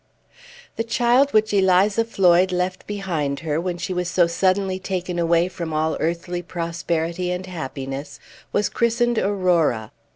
The 0.77 0.83
child 0.83 1.31
which 1.31 1.53
Eliza 1.53 2.03
Floyd 2.05 2.51
left 2.51 2.87
behind 2.87 3.41
her, 3.41 3.61
when 3.61 3.77
she 3.77 3.93
was 3.93 4.09
so 4.09 4.25
suddenly 4.25 4.79
taken 4.79 5.19
away 5.19 5.47
from 5.47 5.73
all 5.73 5.95
earthly 5.99 6.41
prosperity 6.41 7.29
and 7.29 7.45
happiness, 7.45 8.19
was 8.51 8.67
christened 8.67 9.19
Aurora. 9.19 9.91